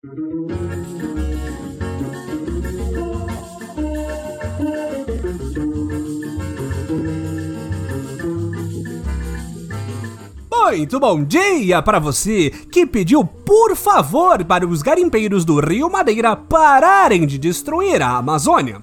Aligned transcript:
Muito 0.00 0.46
bom 11.00 11.24
dia 11.24 11.82
para 11.82 11.98
você 11.98 12.50
que 12.70 12.86
pediu 12.86 13.24
por 13.24 13.74
favor 13.74 14.44
para 14.44 14.64
os 14.64 14.82
garimpeiros 14.82 15.44
do 15.44 15.58
Rio 15.58 15.90
Madeira 15.90 16.36
pararem 16.36 17.26
de 17.26 17.36
destruir 17.36 18.00
a 18.00 18.18
Amazônia. 18.18 18.80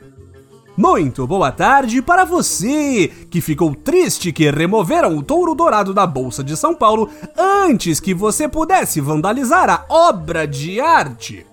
Muito 0.77 1.25
boa 1.25 1.53
tarde 1.53 2.01
para 2.01 2.25
você 2.25 3.09
que 3.29 3.39
ficou 3.39 3.73
triste 3.73 4.33
que 4.33 4.51
removeram 4.51 5.17
o 5.17 5.23
touro 5.23 5.55
dourado 5.55 5.93
da 5.93 6.05
Bolsa 6.05 6.43
de 6.43 6.57
São 6.57 6.75
Paulo 6.75 7.09
antes 7.37 8.01
que 8.01 8.13
você 8.13 8.45
pudesse 8.45 8.99
vandalizar 8.99 9.69
a 9.69 9.85
obra 9.87 10.45
de 10.45 10.81
arte. 10.81 11.45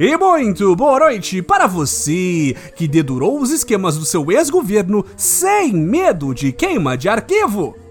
E 0.00 0.16
muito 0.16 0.74
boa 0.74 1.00
noite 1.00 1.42
para 1.42 1.66
você 1.66 2.56
que 2.74 2.88
dedurou 2.88 3.38
os 3.38 3.50
esquemas 3.50 3.98
do 3.98 4.06
seu 4.06 4.32
ex-governo 4.32 5.04
sem 5.18 5.74
medo 5.74 6.34
de 6.34 6.50
queima 6.50 6.96
de 6.96 7.10
arquivo. 7.10 7.83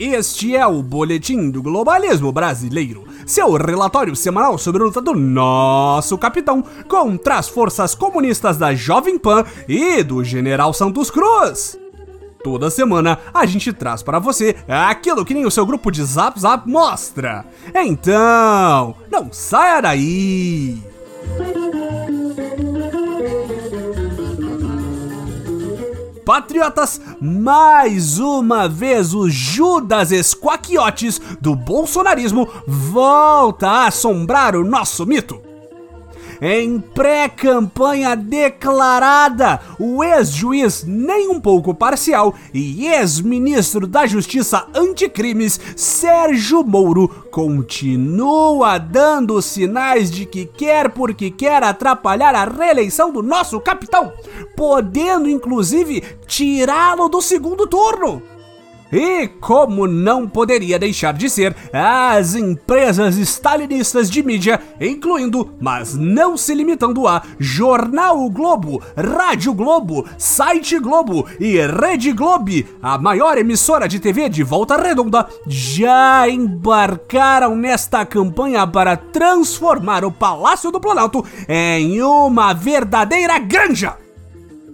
Este 0.00 0.56
é 0.56 0.66
o 0.66 0.82
Boletim 0.82 1.50
do 1.50 1.62
Globalismo 1.62 2.32
Brasileiro, 2.32 3.04
seu 3.26 3.52
relatório 3.52 4.16
semanal 4.16 4.56
sobre 4.56 4.80
a 4.80 4.86
luta 4.86 4.98
do 4.98 5.12
nosso 5.12 6.16
capitão 6.16 6.64
contra 6.88 7.36
as 7.36 7.50
forças 7.50 7.94
comunistas 7.94 8.56
da 8.56 8.74
Jovem 8.74 9.18
Pan 9.18 9.44
e 9.68 10.02
do 10.02 10.24
General 10.24 10.72
Santos 10.72 11.10
Cruz. 11.10 11.78
Toda 12.42 12.70
semana 12.70 13.18
a 13.34 13.44
gente 13.44 13.74
traz 13.74 14.02
para 14.02 14.18
você 14.18 14.56
aquilo 14.66 15.22
que 15.22 15.34
nem 15.34 15.44
o 15.44 15.50
seu 15.50 15.66
grupo 15.66 15.90
de 15.90 16.02
Zap 16.02 16.40
Zap 16.40 16.66
mostra. 16.66 17.44
Então, 17.74 18.94
não 19.12 19.30
saia 19.30 19.82
daí! 19.82 20.89
Patriotas, 26.24 27.00
mais 27.20 28.18
uma 28.18 28.68
vez 28.68 29.14
o 29.14 29.28
Judas 29.28 30.12
Esquaquiotes 30.12 31.20
do 31.40 31.54
bolsonarismo 31.54 32.48
volta 32.66 33.68
a 33.68 33.86
assombrar 33.86 34.54
o 34.54 34.64
nosso 34.64 35.06
mito. 35.06 35.49
Em 36.42 36.80
pré-campanha 36.80 38.16
declarada, 38.16 39.60
o 39.78 40.02
ex-juiz 40.02 40.84
nem 40.86 41.28
um 41.28 41.38
pouco 41.38 41.74
parcial 41.74 42.34
e 42.54 42.86
ex-ministro 42.86 43.86
da 43.86 44.06
Justiça 44.06 44.66
Anticrimes, 44.74 45.60
Sérgio 45.76 46.64
Moro, 46.64 47.08
continua 47.30 48.78
dando 48.78 49.42
sinais 49.42 50.10
de 50.10 50.24
que 50.24 50.46
quer 50.46 50.88
porque 50.90 51.30
quer 51.30 51.62
atrapalhar 51.62 52.34
a 52.34 52.46
reeleição 52.46 53.12
do 53.12 53.22
nosso 53.22 53.60
capitão, 53.60 54.10
podendo 54.56 55.28
inclusive 55.28 56.02
tirá-lo 56.26 57.10
do 57.10 57.20
segundo 57.20 57.66
turno. 57.66 58.39
E 58.92 59.28
como 59.40 59.86
não 59.86 60.28
poderia 60.28 60.78
deixar 60.78 61.14
de 61.14 61.30
ser, 61.30 61.54
as 61.72 62.34
empresas 62.34 63.16
stalinistas 63.16 64.10
de 64.10 64.22
mídia, 64.22 64.60
incluindo, 64.80 65.54
mas 65.60 65.94
não 65.94 66.36
se 66.36 66.54
limitando 66.54 67.06
a 67.06 67.22
Jornal 67.38 68.28
Globo, 68.30 68.82
Rádio 68.96 69.54
Globo, 69.54 70.06
Site 70.18 70.78
Globo 70.78 71.26
e 71.38 71.58
Rede 71.66 72.12
Globo, 72.12 72.50
a 72.82 72.96
maior 72.98 73.36
emissora 73.38 73.86
de 73.86 74.00
TV 74.00 74.28
de 74.28 74.42
Volta 74.42 74.76
Redonda, 74.76 75.26
já 75.46 76.28
embarcaram 76.28 77.54
nesta 77.54 78.04
campanha 78.06 78.66
para 78.66 78.96
transformar 78.96 80.04
o 80.04 80.10
Palácio 80.10 80.70
do 80.70 80.80
Planalto 80.80 81.24
em 81.48 82.02
uma 82.02 82.52
verdadeira 82.52 83.38
granja. 83.38 83.96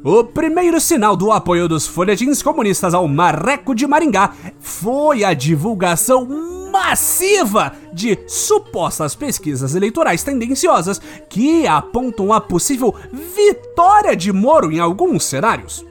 O 0.09 0.23
primeiro 0.23 0.81
sinal 0.81 1.17
do 1.17 1.33
apoio 1.33 1.67
dos 1.67 1.85
folhetins 1.85 2.41
comunistas 2.41 2.95
ao 2.95 3.09
Marreco 3.09 3.75
de 3.75 3.89
Maringá 3.89 4.33
foi 4.61 5.25
a 5.25 5.35
divulgação 5.35 6.25
massiva 6.71 7.73
de 7.93 8.17
supostas 8.29 9.17
pesquisas 9.17 9.75
eleitorais 9.75 10.23
tendenciosas 10.23 11.01
que 11.29 11.67
apontam 11.67 12.33
a 12.33 12.41
possível 12.41 12.95
vitória 13.13 14.15
de 14.15 14.33
Moro 14.33 14.71
em 14.71 14.79
alguns 14.79 15.25
cenários. 15.25 15.85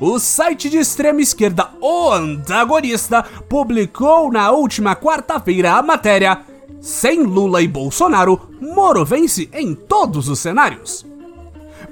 O 0.00 0.18
site 0.18 0.70
de 0.70 0.78
extrema 0.78 1.20
esquerda 1.20 1.72
O 1.78 2.10
Antagonista 2.10 3.22
publicou 3.22 4.32
na 4.32 4.50
última 4.50 4.96
quarta-feira 4.96 5.74
a 5.74 5.82
matéria 5.82 6.40
Sem 6.80 7.22
Lula 7.22 7.60
e 7.60 7.68
Bolsonaro, 7.68 8.48
Moro 8.62 9.04
vence 9.04 9.50
em 9.52 9.74
todos 9.74 10.26
os 10.26 10.38
cenários. 10.38 11.09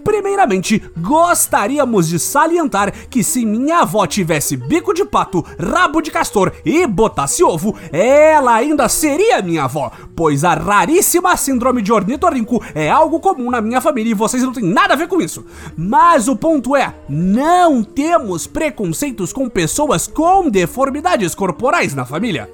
Primeiramente, 0.04 0.82
gostaríamos 0.97 2.09
de 2.09 2.19
salientar 2.19 2.92
que 3.09 3.22
se 3.22 3.44
minha 3.44 3.81
avó 3.81 4.06
tivesse 4.06 4.56
bico 4.56 4.94
de 4.94 5.04
pato, 5.04 5.44
rabo 5.59 6.00
de 6.00 6.10
castor 6.10 6.53
e 6.64 6.86
botasse 6.86 7.42
ovo, 7.44 7.76
ela 7.92 8.54
ainda 8.54 8.88
seria 8.88 9.42
minha 9.42 9.64
avó, 9.64 9.91
pois 10.16 10.44
a 10.44 10.54
raríssima 10.54 11.37
síndrome 11.37 11.82
de 11.82 11.92
ornitorrinco 11.92 12.62
é 12.75 12.88
algo 12.88 13.20
comum 13.20 13.50
na 13.50 13.60
minha 13.60 13.81
família 13.81 14.10
e 14.10 14.14
vocês 14.14 14.42
não 14.42 14.53
têm 14.53 14.64
nada 14.64 14.94
a 14.94 14.97
ver 14.97 15.08
com 15.08 15.20
isso. 15.20 15.44
Mas 15.76 16.28
o 16.28 16.37
ponto 16.37 16.75
é, 16.75 16.94
não 17.08 17.82
temos 17.82 18.47
preconceitos 18.47 19.32
com 19.32 19.48
pessoas 19.48 20.06
com 20.06 20.48
deformidades 20.48 21.34
corporais 21.34 21.94
na 21.94 22.04
família 22.04 22.48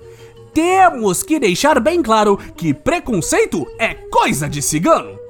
temos 0.55 1.25
que 1.25 1.41
deixar 1.41 1.81
bem 1.81 2.01
claro 2.01 2.39
que 2.57 2.73
preconceito 2.73 3.67
é 3.77 3.95
coisa 3.95 4.49
de 4.49 4.63
cigano. 4.63 5.24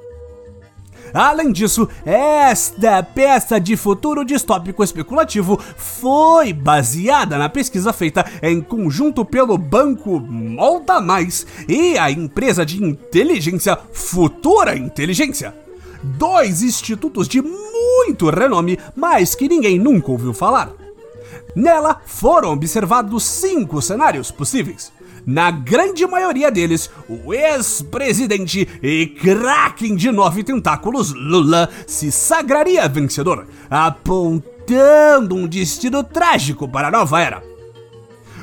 Além 1.15 1.53
disso, 1.53 1.87
esta 2.05 3.01
peça 3.01 3.57
de 3.57 3.77
futuro 3.77 4.25
distópico 4.25 4.83
especulativo 4.83 5.57
foi 5.77 6.51
baseada 6.51 7.37
na 7.37 7.47
pesquisa 7.47 7.93
feita 7.93 8.25
em 8.43 8.59
conjunto 8.59 9.23
pelo 9.23 9.57
banco 9.57 10.19
Molda 10.19 10.99
Mais 10.99 11.47
e 11.69 11.97
a 11.97 12.11
empresa 12.11 12.65
de 12.65 12.83
inteligência 12.83 13.79
Futura 13.93 14.75
Inteligência. 14.75 15.55
Dois 16.03 16.61
institutos 16.61 17.29
de 17.29 17.41
muito 17.41 18.29
renome, 18.29 18.77
mas 18.93 19.33
que 19.33 19.47
ninguém 19.47 19.79
nunca 19.79 20.11
ouviu 20.11 20.33
falar. 20.33 20.69
Nela 21.55 22.01
foram 22.05 22.51
observados 22.51 23.23
cinco 23.23 23.81
cenários 23.81 24.31
possíveis. 24.31 24.91
Na 25.25 25.49
grande 25.49 26.05
maioria 26.05 26.51
deles, 26.51 26.89
o 27.09 27.33
ex-presidente 27.33 28.67
e 28.81 29.07
kraken 29.07 29.95
de 29.95 30.11
nove 30.11 30.43
tentáculos 30.43 31.13
Lula 31.13 31.69
se 31.87 32.11
sagraria 32.11 32.87
vencedor, 32.87 33.47
apontando 33.69 35.35
um 35.35 35.47
destino 35.47 36.03
trágico 36.03 36.67
para 36.67 36.89
a 36.89 36.91
nova 36.91 37.19
era. 37.19 37.43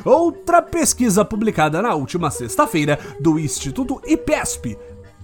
Outra 0.04 0.60
pesquisa 0.60 1.24
publicada 1.24 1.80
na 1.80 1.94
última 1.94 2.30
sexta-feira 2.30 2.98
do 3.20 3.38
Instituto 3.38 4.00
IPESP 4.04 4.76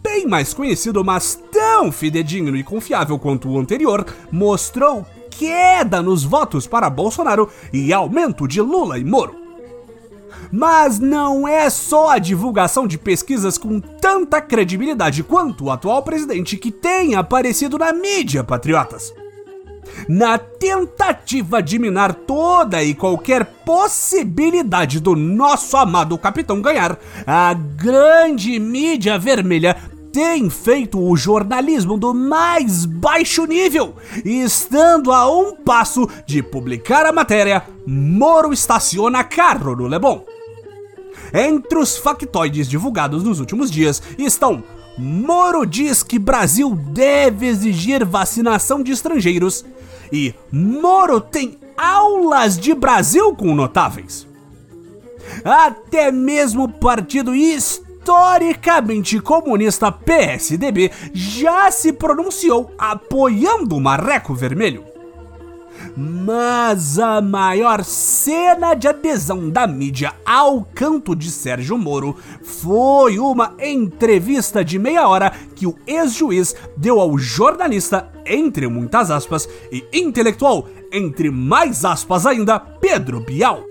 bem 0.02 0.26
mais 0.26 0.54
conhecido, 0.54 1.04
mas 1.04 1.42
tão 1.52 1.92
fidedigno 1.92 2.56
e 2.56 2.62
confiável 2.62 3.18
quanto 3.18 3.50
o 3.50 3.58
anterior, 3.58 4.06
mostrou 4.30 5.06
queda 5.30 6.02
nos 6.02 6.24
votos 6.24 6.66
para 6.66 6.90
Bolsonaro 6.90 7.48
e 7.72 7.92
aumento 7.92 8.48
de 8.48 8.60
Lula 8.60 8.98
e 8.98 9.04
Moro. 9.04 9.47
Mas 10.50 10.98
não 10.98 11.46
é 11.46 11.68
só 11.68 12.10
a 12.10 12.18
divulgação 12.18 12.86
de 12.86 12.96
pesquisas 12.96 13.58
com 13.58 13.80
tanta 13.80 14.40
credibilidade 14.40 15.22
quanto 15.22 15.64
o 15.64 15.70
atual 15.70 16.02
presidente 16.02 16.56
que 16.56 16.70
tem 16.70 17.14
aparecido 17.14 17.78
na 17.78 17.92
mídia, 17.92 18.42
patriotas. 18.42 19.12
Na 20.08 20.38
tentativa 20.38 21.62
de 21.62 21.78
minar 21.78 22.14
toda 22.14 22.82
e 22.82 22.94
qualquer 22.94 23.44
possibilidade 23.44 25.00
do 25.00 25.16
nosso 25.16 25.76
amado 25.76 26.16
capitão 26.18 26.60
ganhar, 26.60 26.98
a 27.26 27.54
grande 27.54 28.58
mídia 28.58 29.18
vermelha 29.18 29.76
tem 30.12 30.48
feito 30.48 30.98
o 31.00 31.16
jornalismo 31.16 31.98
do 31.98 32.14
mais 32.14 32.84
baixo 32.84 33.44
nível, 33.44 33.94
estando 34.24 35.12
a 35.12 35.30
um 35.30 35.54
passo 35.54 36.08
de 36.26 36.42
publicar 36.42 37.06
a 37.06 37.12
matéria 37.12 37.62
Moro 37.86 38.52
estaciona 38.52 39.24
carro 39.24 39.76
no 39.76 39.86
Leblon. 39.86 40.37
Entre 41.32 41.78
os 41.78 41.96
factoides 41.96 42.68
divulgados 42.68 43.22
nos 43.22 43.40
últimos 43.40 43.70
dias 43.70 44.02
estão 44.18 44.62
Moro 44.98 45.64
diz 45.64 46.02
que 46.02 46.18
Brasil 46.18 46.74
deve 46.74 47.46
exigir 47.46 48.04
vacinação 48.04 48.82
de 48.82 48.90
estrangeiros 48.90 49.64
e 50.12 50.34
Moro 50.50 51.20
tem 51.20 51.56
aulas 51.76 52.58
de 52.58 52.74
Brasil 52.74 53.32
com 53.36 53.54
notáveis. 53.54 54.26
Até 55.44 56.10
mesmo 56.10 56.64
o 56.64 56.68
partido 56.68 57.32
historicamente 57.32 59.20
comunista 59.20 59.92
PSDB 59.92 60.90
já 61.12 61.70
se 61.70 61.92
pronunciou 61.92 62.72
apoiando 62.76 63.76
o 63.76 63.80
Marreco 63.80 64.34
Vermelho. 64.34 64.84
Mas 66.00 66.96
a 66.96 67.20
maior 67.20 67.82
cena 67.82 68.74
de 68.74 68.86
adesão 68.86 69.50
da 69.50 69.66
mídia 69.66 70.14
ao 70.24 70.62
canto 70.62 71.12
de 71.12 71.28
Sérgio 71.28 71.76
Moro 71.76 72.16
foi 72.40 73.18
uma 73.18 73.54
entrevista 73.58 74.64
de 74.64 74.78
meia 74.78 75.08
hora 75.08 75.32
que 75.56 75.66
o 75.66 75.74
ex-juiz 75.84 76.54
deu 76.76 77.00
ao 77.00 77.18
jornalista, 77.18 78.08
entre 78.24 78.68
muitas 78.68 79.10
aspas, 79.10 79.48
e 79.72 79.84
intelectual, 79.92 80.68
entre 80.92 81.32
mais 81.32 81.84
aspas 81.84 82.26
ainda, 82.26 82.60
Pedro 82.60 83.18
Bial. 83.18 83.64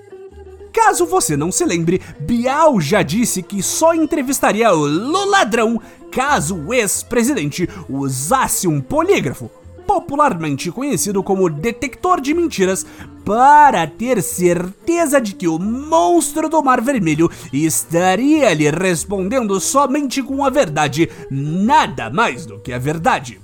Caso 0.74 1.06
você 1.06 1.38
não 1.38 1.50
se 1.50 1.64
lembre, 1.64 2.02
Bial 2.20 2.82
já 2.82 3.04
disse 3.04 3.42
que 3.42 3.64
só 3.64 3.94
entrevistaria 3.94 4.70
o 4.74 4.86
Luladrão 4.86 5.82
caso 6.12 6.58
o 6.58 6.74
ex-presidente 6.74 7.70
usasse 7.88 8.68
um 8.68 8.82
polígrafo, 8.82 9.50
popularmente 9.88 10.70
conhecido 10.70 11.24
como 11.24 11.50
detector 11.50 12.20
de 12.20 12.34
mentiras, 12.34 12.86
para 13.26 13.88
ter 13.88 14.22
certeza 14.22 15.20
de 15.20 15.34
que 15.34 15.48
o 15.48 15.58
monstro 15.58 16.48
do 16.48 16.62
Mar 16.62 16.82
Vermelho 16.82 17.30
estaria 17.52 18.54
lhe 18.54 18.70
respondendo 18.70 19.60
somente 19.60 20.22
com 20.22 20.46
a 20.46 20.50
verdade, 20.50 21.10
nada 21.32 22.10
mais 22.10 22.46
do 22.46 22.60
que 22.60 22.72
a 22.72 22.78
verdade. 22.78 23.40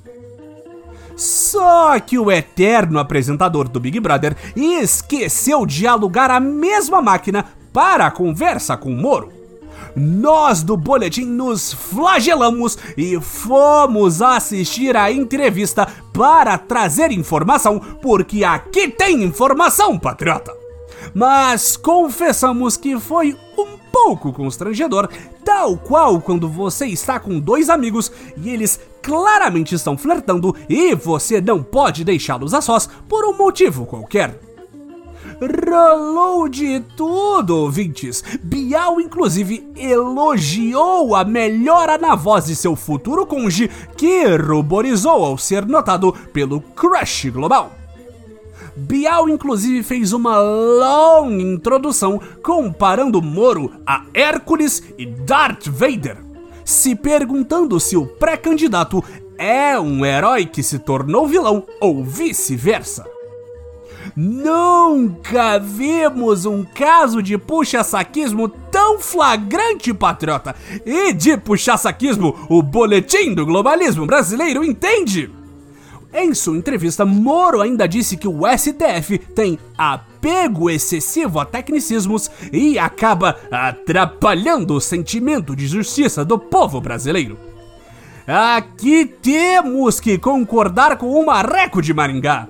Só 1.15 1.99
que 1.99 2.17
o 2.17 2.31
eterno 2.31 2.99
apresentador 2.99 3.67
do 3.67 3.79
Big 3.79 3.99
Brother 3.99 4.35
esqueceu 4.55 5.65
de 5.65 5.85
alugar 5.85 6.31
a 6.31 6.39
mesma 6.39 7.01
máquina 7.01 7.45
para 7.71 8.07
a 8.07 8.11
conversa 8.11 8.77
com 8.77 8.91
Moro 8.91 9.42
nós 9.95 10.63
do 10.63 10.75
Boletim 10.75 11.25
nos 11.25 11.73
flagelamos 11.73 12.77
e 12.97 13.19
fomos 13.19 14.21
assistir 14.21 14.95
a 14.95 15.11
entrevista 15.11 15.87
para 16.13 16.57
trazer 16.57 17.11
informação, 17.11 17.79
porque 18.01 18.43
aqui 18.43 18.87
tem 18.87 19.23
informação, 19.23 19.97
patriota. 19.97 20.55
Mas 21.13 21.75
confessamos 21.75 22.77
que 22.77 22.99
foi 22.99 23.35
um 23.57 23.77
pouco 23.91 24.33
constrangedor, 24.33 25.07
tal 25.45 25.77
qual 25.77 26.19
quando 26.19 26.49
você 26.49 26.87
está 26.87 27.19
com 27.19 27.39
dois 27.39 27.69
amigos 27.69 28.11
e 28.37 28.49
eles 28.49 28.79
claramente 29.01 29.75
estão 29.75 29.97
flertando 29.97 30.55
e 30.67 30.95
você 30.95 31.39
não 31.39 31.61
pode 31.61 32.03
deixá-los 32.03 32.53
a 32.53 32.61
sós 32.61 32.89
por 33.07 33.25
um 33.25 33.37
motivo 33.37 33.85
qualquer. 33.85 34.52
Rolou 35.43 36.47
de 36.47 36.79
tudo, 36.95 37.57
ouvintes. 37.57 38.23
Bial, 38.41 39.01
inclusive, 39.01 39.67
elogiou 39.75 41.15
a 41.15 41.25
melhora 41.25 41.97
na 41.97 42.15
voz 42.15 42.45
de 42.45 42.55
seu 42.55 42.75
futuro 42.75 43.25
conge, 43.25 43.69
que 43.97 44.25
ruborizou 44.35 45.25
ao 45.25 45.37
ser 45.37 45.65
notado 45.65 46.13
pelo 46.31 46.61
crush 46.61 47.29
global. 47.29 47.71
Bial, 48.75 49.27
inclusive, 49.27 49.83
fez 49.83 50.13
uma 50.13 50.39
longa 50.39 51.43
introdução 51.43 52.21
comparando 52.41 53.21
Moro 53.21 53.71
a 53.85 54.05
Hércules 54.13 54.81
e 54.97 55.05
Darth 55.05 55.67
Vader, 55.67 56.17
se 56.63 56.95
perguntando 56.95 57.79
se 57.79 57.97
o 57.97 58.05
pré-candidato 58.05 59.03
é 59.37 59.77
um 59.77 60.05
herói 60.05 60.45
que 60.45 60.63
se 60.63 60.79
tornou 60.79 61.27
vilão 61.27 61.63
ou 61.81 62.03
vice-versa. 62.03 63.12
Nunca 64.15 65.57
vimos 65.57 66.45
um 66.45 66.63
caso 66.63 67.21
de 67.21 67.37
puxa-saquismo 67.37 68.47
tão 68.47 68.99
flagrante, 68.99 69.93
patriota! 69.93 70.55
E 70.85 71.13
de 71.13 71.35
puxa-saquismo, 71.35 72.45
o 72.47 72.61
boletim 72.61 73.33
do 73.33 73.45
globalismo 73.45 74.05
brasileiro 74.05 74.63
entende! 74.63 75.31
Em 76.13 76.31
sua 76.35 76.55
entrevista, 76.55 77.03
Moro 77.03 77.59
ainda 77.59 77.87
disse 77.87 78.15
que 78.15 78.27
o 78.27 78.41
STF 78.45 79.17
tem 79.17 79.57
apego 79.75 80.69
excessivo 80.69 81.39
a 81.39 81.45
tecnicismos 81.45 82.29
e 82.51 82.77
acaba 82.77 83.35
atrapalhando 83.51 84.75
o 84.75 84.81
sentimento 84.81 85.55
de 85.55 85.65
justiça 85.65 86.23
do 86.23 86.37
povo 86.37 86.79
brasileiro. 86.79 87.35
Aqui 88.27 89.05
temos 89.05 89.99
que 89.99 90.19
concordar 90.19 90.97
com 90.97 91.11
o 91.19 91.25
Marreco 91.25 91.81
de 91.81 91.95
Maringá. 91.95 92.47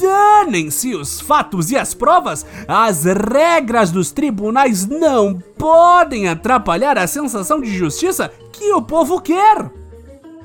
Danem-se 0.00 0.94
os 0.94 1.20
fatos 1.20 1.70
e 1.70 1.76
as 1.76 1.94
provas! 1.94 2.44
As 2.68 3.04
regras 3.04 3.90
dos 3.90 4.10
tribunais 4.10 4.86
não 4.86 5.38
podem 5.58 6.28
atrapalhar 6.28 6.98
a 6.98 7.06
sensação 7.06 7.60
de 7.60 7.74
justiça 7.74 8.30
que 8.52 8.72
o 8.72 8.82
povo 8.82 9.20
quer! 9.20 9.70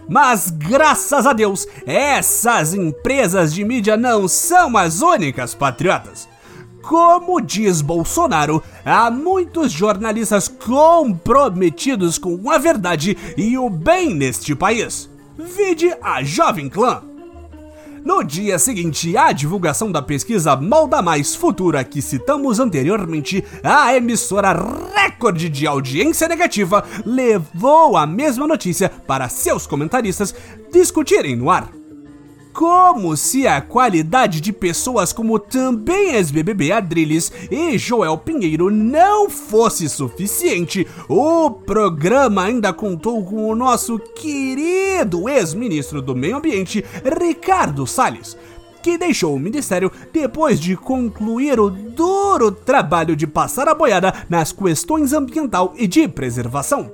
Mas 0.09 0.49
graças 0.49 1.25
a 1.25 1.33
Deus, 1.33 1.67
essas 1.85 2.73
empresas 2.73 3.53
de 3.53 3.63
mídia 3.63 3.95
não 3.95 4.27
são 4.27 4.75
as 4.75 5.01
únicas 5.01 5.53
patriotas. 5.55 6.27
Como 6.81 7.39
diz 7.39 7.81
Bolsonaro, 7.81 8.61
há 8.83 9.11
muitos 9.11 9.71
jornalistas 9.71 10.47
comprometidos 10.47 12.17
com 12.17 12.49
a 12.49 12.57
verdade 12.57 13.17
e 13.37 13.57
o 13.57 13.69
bem 13.69 14.13
neste 14.13 14.55
país. 14.55 15.09
Vide 15.37 15.95
a 16.01 16.23
Jovem 16.23 16.67
Clã. 16.67 17.10
No 18.03 18.23
dia 18.23 18.57
seguinte 18.57 19.15
à 19.15 19.31
divulgação 19.31 19.91
da 19.91 20.01
pesquisa 20.01 20.55
Molda 20.55 21.01
Mais 21.01 21.35
Futura 21.35 21.83
que 21.83 22.01
citamos 22.01 22.59
anteriormente, 22.59 23.43
a 23.63 23.95
emissora 23.95 24.57
recorde 24.95 25.47
de 25.47 25.67
audiência 25.67 26.27
negativa 26.27 26.83
levou 27.05 27.95
a 27.95 28.07
mesma 28.07 28.47
notícia 28.47 28.89
para 28.89 29.29
seus 29.29 29.67
comentaristas 29.67 30.33
discutirem 30.71 31.35
no 31.35 31.51
ar. 31.51 31.80
Como 32.53 33.15
se 33.15 33.47
a 33.47 33.61
qualidade 33.61 34.41
de 34.41 34.51
pessoas 34.51 35.13
como 35.13 35.39
também 35.39 36.15
ex-BBB 36.15 36.71
Adriles 36.71 37.31
e 37.49 37.77
Joel 37.77 38.17
Pinheiro 38.17 38.69
não 38.69 39.29
fosse 39.29 39.87
suficiente, 39.87 40.85
o 41.07 41.49
programa 41.49 42.43
ainda 42.43 42.73
contou 42.73 43.23
com 43.23 43.49
o 43.49 43.55
nosso 43.55 43.97
querido 43.97 45.29
ex-ministro 45.29 46.01
do 46.01 46.15
Meio 46.15 46.37
Ambiente, 46.37 46.83
Ricardo 47.19 47.87
Salles, 47.87 48.37
que 48.83 48.97
deixou 48.97 49.33
o 49.33 49.39
ministério 49.39 49.91
depois 50.11 50.59
de 50.59 50.75
concluir 50.75 51.57
o 51.57 51.69
duro 51.69 52.51
trabalho 52.51 53.15
de 53.15 53.25
passar 53.25 53.69
a 53.69 53.75
boiada 53.75 54.25
nas 54.29 54.51
questões 54.51 55.13
ambiental 55.13 55.73
e 55.77 55.87
de 55.87 56.07
preservação. 56.07 56.91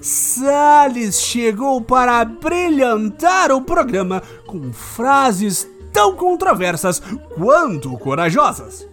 Salles 0.00 1.20
chegou 1.20 1.80
para 1.80 2.24
brilhantar 2.24 3.50
o 3.50 3.60
programa 3.60 4.22
com 4.46 4.72
frases 4.72 5.68
tão 5.92 6.14
controversas 6.14 7.02
quanto 7.34 7.96
corajosas. 7.98 8.86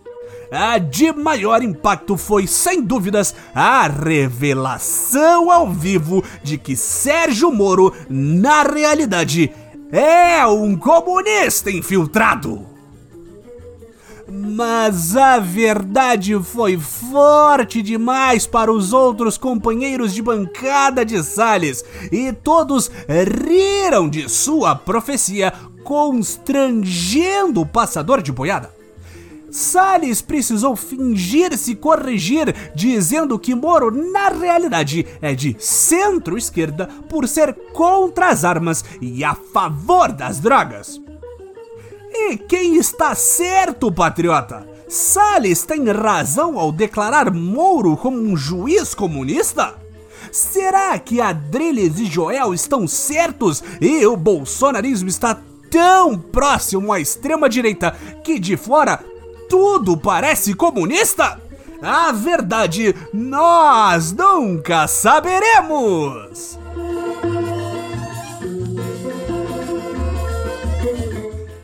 A 0.52 0.78
de 0.78 1.12
maior 1.12 1.64
impacto 1.64 2.16
foi, 2.16 2.46
sem 2.46 2.82
dúvidas, 2.82 3.34
a 3.56 3.88
revelação 3.88 5.50
ao 5.50 5.70
vivo 5.70 6.24
de 6.44 6.58
que 6.58 6.76
Sérgio 6.76 7.52
Moro, 7.52 7.94
na 8.08 8.62
realidade, 8.62 9.52
é 9.92 10.46
um 10.46 10.75
comunista 10.75 11.72
infiltrado. 11.72 12.73
Mas 14.55 15.17
a 15.17 15.39
verdade 15.39 16.39
foi 16.43 16.77
forte 16.77 17.81
demais 17.81 18.45
para 18.45 18.72
os 18.72 18.93
outros 18.93 19.36
companheiros 19.36 20.13
de 20.13 20.22
bancada 20.22 21.03
de 21.03 21.24
Salles 21.24 21.83
e 22.12 22.31
todos 22.31 22.91
riram 23.48 24.07
de 24.07 24.29
sua 24.29 24.75
profecia, 24.75 25.51
constrangendo 25.83 27.62
o 27.62 27.65
passador 27.65 28.22
de 28.22 28.31
boiada. 28.31 28.72
Salles 29.50 30.22
precisou 30.22 30.75
fingir 30.75 31.57
se 31.57 31.74
corrigir, 31.74 32.53
dizendo 32.75 33.39
que 33.39 33.55
Moro, 33.55 33.89
na 33.89 34.29
realidade, 34.29 35.07
é 35.19 35.33
de 35.33 35.55
centro-esquerda 35.57 36.88
por 37.10 37.27
ser 37.27 37.55
contra 37.74 38.29
as 38.29 38.45
armas 38.45 38.86
e 39.01 39.24
a 39.24 39.33
favor 39.33 40.12
das 40.12 40.39
drogas. 40.39 41.01
E 42.13 42.38
quem 42.38 42.75
está 42.77 43.15
certo, 43.15 43.91
patriota? 43.91 44.67
Salles 44.88 45.63
tem 45.63 45.89
razão 45.91 46.60
ao 46.60 46.72
declarar 46.72 47.34
Mouro 47.34 47.98
como 47.98 48.17
um 48.17 48.38
juiz 48.38 48.93
comunista? 48.93 49.74
Será 50.32 50.98
que 51.00 51.20
Adriles 51.20 52.00
e 52.00 52.05
Joel 52.05 52.53
estão 52.53 52.88
certos 52.88 53.63
e 53.82 54.05
o 54.05 54.15
bolsonarismo 54.15 55.10
está 55.10 55.39
tão 55.72 56.17
próximo 56.17 56.93
à 56.93 57.00
extrema-direita 57.00 57.96
que 58.24 58.39
de 58.39 58.55
fora 58.55 59.03
tudo 59.50 59.98
parece 59.98 60.53
comunista? 60.53 61.41
A 61.82 62.12
verdade 62.12 62.96
nós 63.12 64.12
nunca 64.12 64.88
saberemos! 64.88 66.62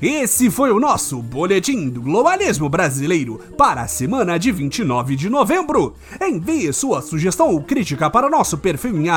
Esse 0.02 0.50
foi 0.50 0.72
o 0.72 0.80
nosso 0.80 1.22
Boletim 1.22 1.90
do 1.90 2.02
Globalismo 2.02 2.70
Brasileiro 2.70 3.38
para 3.58 3.82
a 3.82 3.88
semana 3.88 4.40
de 4.40 4.50
29 4.50 5.14
de 5.14 5.30
novembro. 5.30 5.94
Envie 6.22 6.72
sua 6.72 7.02
sugestão 7.02 7.50
ou 7.50 7.62
crítica 7.62 8.10
para 8.10 8.30
nosso 8.30 8.58
perfil 8.58 8.96
em 8.96 9.10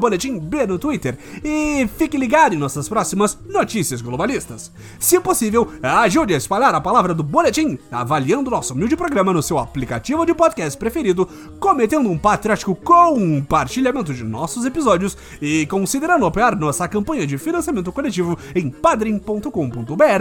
boletimb 0.00 0.66
no 0.66 0.80
Twitter 0.80 1.16
e 1.44 1.88
fique 1.96 2.16
ligado 2.16 2.56
em 2.56 2.58
nossas 2.58 2.88
próximas 2.88 3.38
notícias 3.48 4.02
globalistas. 4.02 4.72
Se 4.98 5.20
possível, 5.20 5.70
ajude 5.80 6.34
a 6.34 6.38
espalhar 6.38 6.74
a 6.74 6.80
palavra 6.80 7.14
do 7.14 7.22
Boletim 7.22 7.78
avaliando 7.92 8.50
nosso 8.50 8.74
humilde 8.74 8.96
programa 8.96 9.32
no 9.32 9.44
seu 9.44 9.58
aplicativo 9.58 10.26
de 10.26 10.34
podcast 10.34 10.76
preferido, 10.76 11.28
cometendo 11.60 12.10
um 12.10 12.18
patriótico 12.18 12.74
compartilhamento 12.74 14.12
de 14.12 14.24
nossos 14.24 14.64
episódios 14.64 15.16
e 15.40 15.66
considerando 15.66 16.26
apoiar 16.26 16.56
nossa 16.56 16.88
campanha 16.88 17.24
de 17.24 17.38
financiamento 17.38 17.92
coletivo 17.92 18.36
em 18.56 18.68
padrim.com.br 18.68 20.15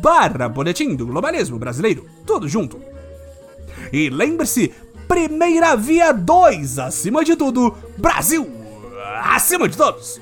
barra 0.00 0.48
Boletim 0.48 0.94
do 0.94 1.06
Globalismo 1.06 1.58
Brasileiro. 1.58 2.06
Tudo 2.26 2.48
junto. 2.48 2.80
E 3.92 4.10
lembre-se, 4.10 4.72
primeira 5.06 5.76
via 5.76 6.12
2, 6.12 6.78
acima 6.78 7.24
de 7.24 7.36
tudo, 7.36 7.74
Brasil! 7.96 8.46
Acima 9.22 9.68
de 9.68 9.76
todos! 9.76 10.20